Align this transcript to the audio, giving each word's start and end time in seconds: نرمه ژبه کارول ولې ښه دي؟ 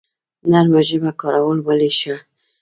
نرمه 0.51 0.81
ژبه 0.87 1.11
کارول 1.21 1.57
ولې 1.61 1.89
ښه 1.99 2.15
دي؟ 2.17 2.23